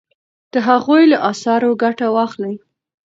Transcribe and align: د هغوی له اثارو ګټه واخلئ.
د 0.53 0.55
هغوی 0.67 1.03
له 1.11 1.17
اثارو 1.31 1.71
ګټه 1.83 2.07
واخلئ. 2.15 2.55